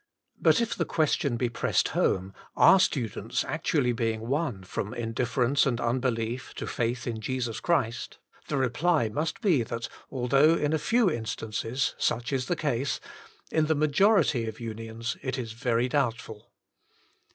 [0.41, 5.67] But if the question be pressed home, ^ Are students actually being won from indifference
[5.67, 8.17] and unbelief to faith in Jesus Christ?'
[8.47, 12.99] the reply must be that, although in a few instances such is the case,
[13.51, 16.49] in the majority of Unions it is very doubtful.